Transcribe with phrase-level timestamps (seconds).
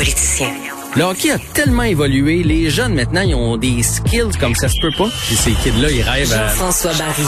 [0.00, 0.54] Politiciens.
[0.96, 4.80] Le hockey a tellement évolué, les jeunes maintenant, ils ont des skills comme ça se
[4.80, 5.10] peut pas.
[5.26, 6.48] Puis ces kids-là, ils rêvent à...
[6.48, 7.26] Jean-François Barry.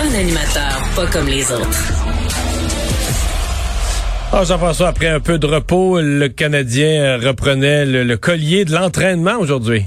[0.00, 1.92] Un animateur pas comme les autres.
[4.32, 9.36] Ah, Jean-François, après un peu de repos, le Canadien reprenait le, le collier de l'entraînement
[9.38, 9.84] aujourd'hui.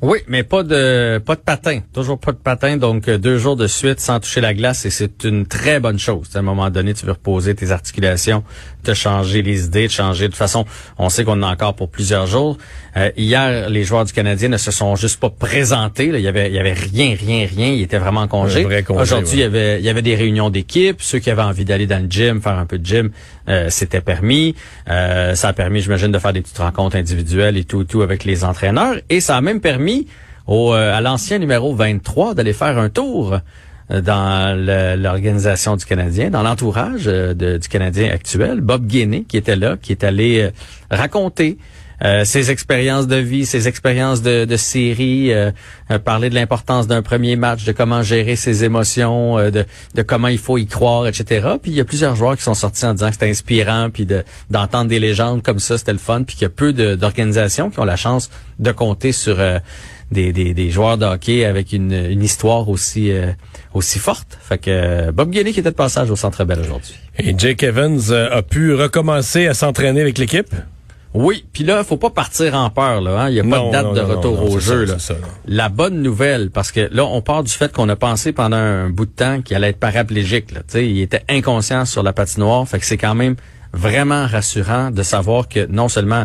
[0.00, 3.56] Oui, mais pas de pas de patin, toujours pas de patin, donc euh, deux jours
[3.56, 6.28] de suite sans toucher la glace et c'est une très bonne chose.
[6.36, 8.44] À un moment donné, tu veux reposer tes articulations,
[8.84, 10.26] te changer les idées, te changer.
[10.26, 10.66] De toute façon,
[10.98, 12.58] on sait qu'on en a encore pour plusieurs jours.
[12.96, 16.12] Euh, hier, les joueurs du Canadien ne se sont juste pas présentés.
[16.12, 16.18] là.
[16.18, 17.66] Il y avait il y avait rien, rien, rien.
[17.66, 18.64] Ils étaient vraiment en congé.
[18.90, 21.02] Aujourd'hui, il y avait il y avait des réunions d'équipe.
[21.02, 23.10] Ceux qui avaient envie d'aller dans le gym, faire un peu de gym,
[23.48, 24.54] euh, c'était permis.
[24.88, 28.24] Euh, ça a permis, j'imagine, de faire des petites rencontres individuelles et tout, tout avec
[28.24, 28.94] les entraîneurs.
[29.10, 29.87] Et ça a même permis
[30.48, 33.38] euh, à l'ancien numéro 23 d'aller faire un tour
[33.90, 34.56] euh, dans
[34.96, 39.92] l'organisation du Canadien, dans l'entourage euh, du Canadien actuel, Bob Guinée, qui était là, qui
[39.92, 40.50] est allé
[40.90, 41.58] raconter
[42.04, 45.50] euh, ses expériences de vie, ses expériences de, de série, euh,
[45.90, 50.02] euh, parler de l'importance d'un premier match, de comment gérer ses émotions, euh, de, de
[50.02, 51.46] comment il faut y croire, etc.
[51.60, 54.06] Puis il y a plusieurs joueurs qui sont sortis en disant que c'était inspirant, puis
[54.06, 57.70] de- d'entendre des légendes comme ça, c'était le fun, puis qu'il y a peu d'organisations
[57.70, 59.38] qui ont la chance de compter sur
[60.10, 63.32] des, des, des joueurs de hockey avec une, une histoire aussi euh,
[63.74, 64.38] aussi forte.
[64.40, 66.94] Fait que Bob Guinée qui était de passage au Centre Bell aujourd'hui.
[67.18, 70.48] Et Jake Evans a pu recommencer à s'entraîner avec l'équipe?
[71.14, 73.22] Oui, puis là, faut pas partir en peur là.
[73.22, 73.28] hein.
[73.30, 74.98] Il y a pas Non, de date non, de non, retour au jeu ça, là.
[74.98, 75.14] ça.
[75.46, 78.90] La bonne nouvelle, parce que là, on part du fait qu'on a pensé pendant un
[78.90, 80.52] bout de temps qu'il allait être paraplégique.
[80.52, 80.60] Là.
[80.80, 83.36] Il était inconscient sur la patinoire, fait que c'est quand même
[83.72, 86.24] vraiment rassurant de savoir que non seulement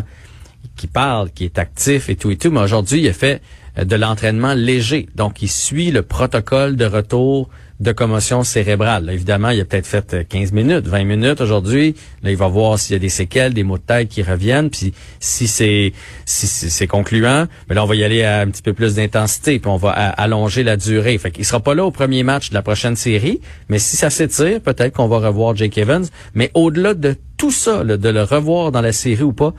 [0.76, 3.40] qu'il parle, qu'il est actif et tout et tout, mais aujourd'hui, il a fait
[3.78, 5.08] euh, de l'entraînement léger.
[5.14, 7.48] Donc, il suit le protocole de retour
[7.84, 9.10] de commotion cérébrale.
[9.12, 11.94] Évidemment, il a peut-être fait euh, 15 minutes, 20 minutes aujourd'hui.
[12.22, 14.70] Là, il va voir s'il y a des séquelles, des maux de tête qui reviennent.
[14.70, 15.92] Puis si c'est
[16.24, 19.58] si c'est concluant, mais là, on va y aller à un petit peu plus d'intensité,
[19.58, 21.16] puis on va allonger la durée.
[21.18, 24.10] Fait qu'il sera pas là au premier match de la prochaine série, mais si ça
[24.10, 26.06] s'étire, peut-être qu'on va revoir Jake Evans.
[26.34, 29.52] Mais au-delà de tout ça, de le revoir dans la série ou pas,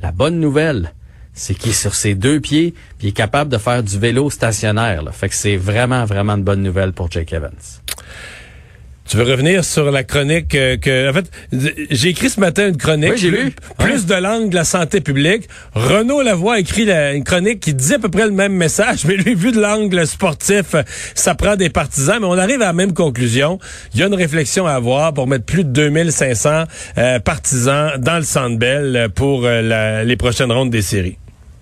[0.00, 0.92] la bonne nouvelle,
[1.34, 4.28] c'est qu'il est sur ses deux pieds, puis il est capable de faire du vélo
[4.30, 5.02] stationnaire.
[5.02, 5.12] Là.
[5.12, 7.50] Fait que c'est vraiment, vraiment une bonne nouvelle pour Jake Evans.
[9.04, 11.30] Tu veux revenir sur la chronique euh, que, en fait,
[11.90, 13.10] j'ai écrit ce matin une chronique.
[13.10, 13.52] Oui, j'ai lu.
[13.76, 15.48] Plus de langue de la santé publique.
[15.74, 19.04] Renaud Lavoie a écrit la- une chronique qui dit à peu près le même message,
[19.08, 20.76] mais lui, vu de l'angle sportif,
[21.14, 23.58] ça prend des partisans, mais on arrive à la même conclusion.
[23.92, 26.64] Il y a une réflexion à avoir pour mettre plus de 2500
[26.96, 31.18] euh, partisans dans le Centre Bell euh, pour euh, la- les prochaines rondes des séries.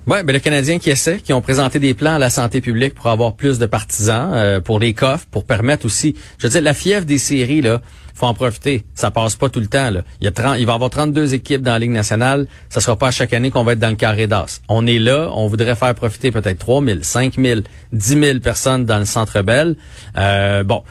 [0.07, 2.95] Ouais, ben le Canadien qui essaie, qui ont présenté des plans à la santé publique
[2.95, 6.63] pour avoir plus de partisans, euh, pour les coffres, pour permettre aussi, je veux dire,
[6.63, 7.83] la fièvre des séries là,
[8.15, 8.85] faut en profiter.
[8.95, 10.03] Ça passe pas tout le temps là.
[10.21, 12.47] Il y a 30, il va y avoir 32 équipes dans la Ligue nationale.
[12.69, 14.61] Ça sera pas à chaque année qu'on va être dans le carré d'as.
[14.69, 19.05] On est là, on voudrait faire profiter peut-être 3000, 5000, 10 000 personnes dans le
[19.05, 19.77] Centre Bell.
[20.17, 20.83] Euh, bon.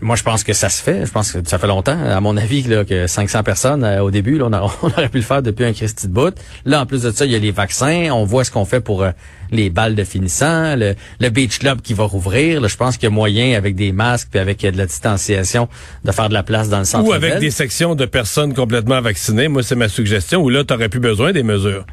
[0.00, 1.06] Moi, je pense que ça se fait.
[1.06, 4.12] Je pense que ça fait longtemps, à mon avis, là, que 500 personnes euh, au
[4.12, 6.34] début, là, on, a- on aurait pu le faire depuis un Christy de bout.
[6.64, 8.10] Là, en plus de ça, il y a les vaccins.
[8.12, 9.10] On voit ce qu'on fait pour euh,
[9.50, 12.60] les balles de finissant, le, le beach club qui va rouvrir.
[12.60, 14.86] Là, je pense qu'il y a moyen, avec des masques puis avec euh, de la
[14.86, 15.68] distanciation,
[16.04, 19.00] de faire de la place dans le centre Ou avec des sections de personnes complètement
[19.00, 19.48] vaccinées.
[19.48, 20.40] Moi, c'est ma suggestion.
[20.42, 21.84] Où là, t'aurais plus besoin des mesures.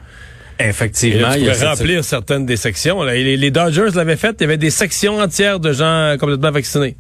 [0.60, 3.04] Effectivement, là, tu il y a remplir certaines des sections.
[3.04, 3.16] Là.
[3.16, 4.36] Et Les, les Dodgers l'avaient fait.
[4.40, 6.96] Il y avait des sections entières de gens complètement vaccinés.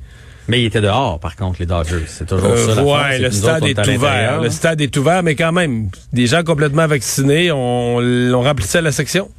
[0.48, 2.04] Mais il était dehors, par contre, les Dodgers.
[2.08, 2.84] C'est toujours Euh, ça.
[2.84, 4.42] ouais, le stade autres, est, à ouvert.
[4.42, 8.92] Le stade est ouvert, mais quand même, des gens complètement vaccinés, on, on remplissait la
[8.92, 9.30] section.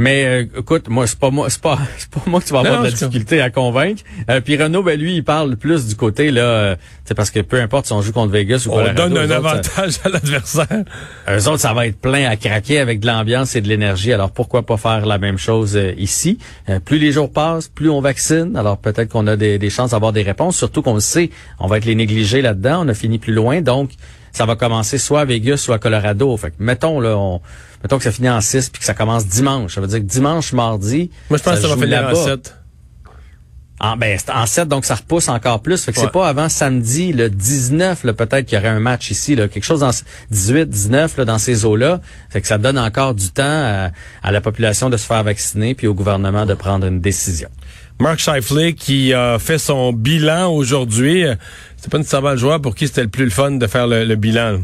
[0.00, 2.60] Mais euh, écoute, moi c'est pas moi c'est pas c'est pas moi que tu vas
[2.60, 4.02] avoir Non, de la difficulté à convaincre.
[4.30, 7.40] Euh, puis Renaud, ben lui, il parle plus du côté là, euh, c'est parce que
[7.40, 10.08] peu importe si on joue contre Vegas ou On Colorado, donne un ça- avantage à
[10.08, 10.84] l'adversaire.
[11.28, 14.12] eux autres, ça va être plein à craquer avec de l'ambiance et de l'énergie.
[14.12, 16.38] Alors pourquoi pas faire la même chose euh, ici?
[16.68, 18.56] Euh, Plus les jours passent, plus on vaccine.
[18.56, 20.56] Alors peut-être qu'on a des, des chances d'avoir des réponses.
[20.56, 22.84] Surtout qu'on le sait, on va être les négligés là-dedans.
[22.84, 23.90] On a fini plus loin, donc
[24.30, 26.36] ça va commencer soit à Vegas, soit à Colorado.
[26.36, 27.40] Fait que mettons là, on,
[27.82, 29.74] mettons que ça finit en 6 puis que ça commence dimanche.
[29.74, 32.24] Ça veut dire que dimanche, mardi, Moi, je pense que ça va finir en là-bas.
[32.24, 32.54] 7.
[33.80, 35.84] En, ben, en 7, donc ça repousse encore plus.
[35.84, 36.06] Fait que Ouais.
[36.06, 39.46] c'est pas avant samedi, le 19, là, peut-être qu'il y aurait un match ici, là,
[39.46, 40.02] quelque chose dans ce-
[40.32, 42.00] 18, 19, là, dans ces eaux-là.
[42.28, 43.90] Fait que ça donne encore du temps à,
[44.24, 47.48] à la population de se faire vacciner puis au gouvernement de prendre une décision.
[48.00, 51.24] Mark Scheifele qui a fait son bilan aujourd'hui.
[51.76, 54.04] C'est pas nécessairement le joueur pour qui c'était le plus le fun de faire le,
[54.04, 54.58] le bilan.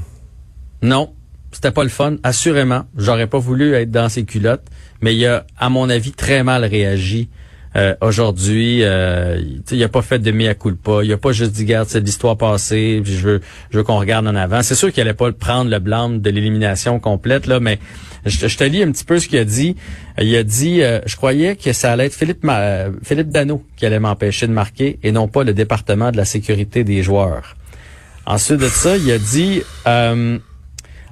[0.82, 1.12] Non,
[1.54, 2.84] c'était pas le fun, assurément.
[2.96, 4.64] J'aurais pas voulu être dans ses culottes,
[5.00, 7.28] mais il a, à mon avis, très mal réagi.
[7.76, 9.36] euh, aujourd'hui, euh,
[9.72, 11.00] il- a pas fait de mea culpa.
[11.02, 13.40] Il a pas juste dit, garde, c'est l'histoire passée, je veux,
[13.70, 14.62] je veux qu'on regarde en avant.
[14.62, 17.80] C'est sûr qu'il allait pas prendre le blâme de l'élimination complète, là, mais
[18.26, 19.74] je, te- je te lis un petit peu ce qu'il a dit.
[20.20, 23.86] Il a dit, euh, je croyais que ça allait être Philippe, euh, Philippe Dano qui
[23.86, 27.56] allait m'empêcher de marquer et non pas le département de la sécurité des joueurs.
[28.24, 29.62] Ensuite de ça, il a dit,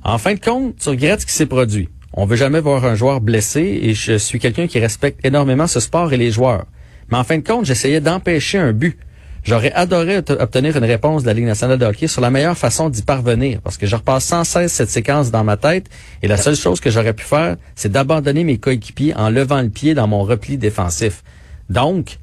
[0.04, 1.88] en fin de compte, tu regrettes ce qui s'est produit.
[2.12, 5.80] On veut jamais voir un joueur blessé et je suis quelqu'un qui respecte énormément ce
[5.80, 6.66] sport et les joueurs.
[7.10, 8.98] Mais en fin de compte, j'essayais d'empêcher un but.
[9.44, 12.56] J'aurais adoré obte- obtenir une réponse de la Ligue nationale de hockey sur la meilleure
[12.56, 15.86] façon d'y parvenir parce que je repasse sans cesse cette séquence dans ma tête
[16.22, 19.70] et la seule chose que j'aurais pu faire, c'est d'abandonner mes coéquipiers en levant le
[19.70, 21.24] pied dans mon repli défensif.
[21.70, 22.18] Donc,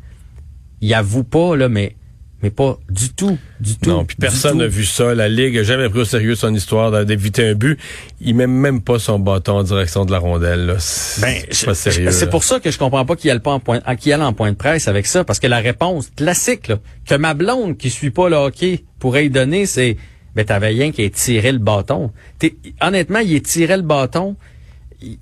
[0.80, 1.96] il avoue pas, là, mais,
[2.42, 3.90] mais pas du tout, du tout.
[3.90, 5.14] Non, puis personne n'a vu ça.
[5.14, 7.78] La Ligue a jamais pris au sérieux son histoire d'éviter un but.
[8.22, 10.66] Il met même pas son bâton en direction de la rondelle.
[10.66, 10.74] là.
[11.22, 12.10] Ben, c'est pas sérieux.
[12.30, 14.58] Pour ça que je comprends pas qu'il aille pas en point, ah, en point de
[14.58, 18.30] presse avec ça, parce que la réponse classique là, que ma blonde qui suit pas
[18.30, 19.98] le hockey pourrait y donner, c'est
[20.36, 22.12] ben t'avais rien qui ait tiré le bâton.
[22.38, 24.36] T'es- honnêtement, il tirait le bâton.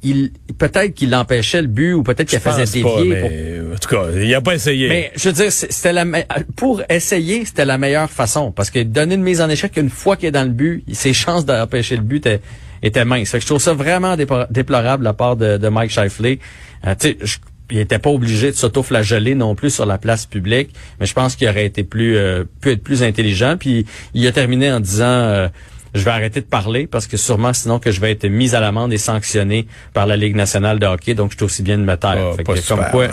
[0.02, 2.82] Il, peut-être qu'il empêchait le but ou peut-être qu'il faisait dévier.
[2.84, 3.30] pas, pour-
[3.78, 4.90] En tout cas, il a pas essayé.
[4.90, 6.24] mais je veux dire, c'était la me-
[6.56, 10.16] pour essayer, c'était la meilleure façon parce que donner une mise en échec une fois
[10.18, 12.42] qu'il est dans le but, ses chances d'empêcher le but étaient,
[12.82, 13.30] étaient minces.
[13.30, 14.16] Fait que je trouve ça vraiment
[14.50, 16.40] déplorable de la part de, de Mike Shifley.
[16.88, 17.38] Euh, tu sais, je-
[17.70, 20.70] il était pas obligé de s'auto-flageller non plus sur la place publique,
[21.00, 23.58] mais je pense qu'il aurait été plus euh, pu être plus intelligent.
[23.60, 23.86] Puis
[24.16, 25.50] il a terminé en disant euh,
[25.94, 28.60] je vais arrêter de parler parce que sûrement sinon que je vais être mis à
[28.62, 31.84] l'amende et sanctionné par la Ligue nationale de hockey, donc je suis aussi bien de
[31.84, 32.16] me taire.
[32.18, 33.08] Ah, Fait que comme quoi.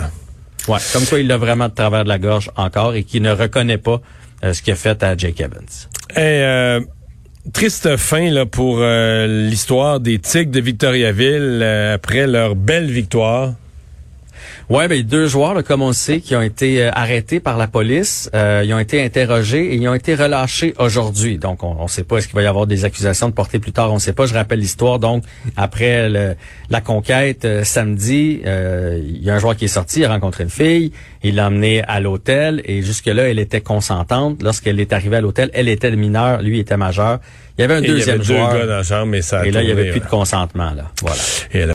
[0.67, 3.31] Ouais, comme quoi il l'a vraiment de travers de la gorge encore et qui ne
[3.31, 4.01] reconnaît pas
[4.43, 5.63] euh, ce qu'il a fait à Jake Evans.
[6.11, 6.81] Et, euh,
[7.53, 11.63] triste fin là, pour euh, l'histoire des Tigres de Victoriaville
[11.93, 13.53] après leur belle victoire.
[14.69, 17.57] Ouais, ben deux joueurs, là, comme on le sait, qui ont été euh, arrêtés par
[17.57, 21.37] la police, euh, ils ont été interrogés et ils ont été relâchés aujourd'hui.
[21.37, 23.71] Donc, on ne sait pas est-ce qu'il va y avoir des accusations de porter plus
[23.71, 23.91] tard.
[23.91, 24.25] On ne sait pas.
[24.25, 24.99] Je rappelle l'histoire.
[24.99, 25.23] Donc,
[25.57, 26.35] après le-
[26.69, 30.09] la conquête euh, samedi, euh, il y a un joueur qui est sorti, il a
[30.09, 30.91] rencontré une fille,
[31.23, 34.41] il l'a emmenée à l'hôtel et jusque-là, elle était consentante.
[34.43, 37.19] Lorsqu'elle est arrivée à l'hôtel, elle était mineure, lui était majeur.
[37.57, 38.53] Il y avait un Et il y deuxième avait deux joueur.
[38.53, 40.07] gars dans la chambre, mais ça a et là, il n'y tourné, avait plus de
[40.09, 40.71] consentement.
[40.71, 40.91] Là.
[41.01, 41.21] Voilà.
[41.53, 41.73] Et là,